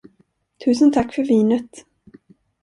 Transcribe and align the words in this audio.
Tusen 0.65 0.89
tack 0.91 1.13
för 1.13 1.23
vinet. 1.23 1.85